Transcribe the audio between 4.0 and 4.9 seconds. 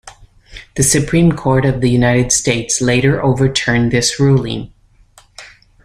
ruling.